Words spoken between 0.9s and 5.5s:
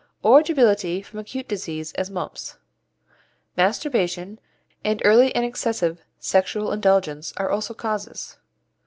from acute disease, as mumps. Masturbation, and early and